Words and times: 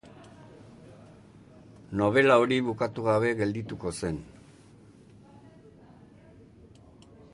Nobela 2.01 2.37
hori 2.45 2.57
bukatu 2.69 3.05
gabe 3.09 3.33
geldituko 3.41 3.93
zen. 3.99 4.17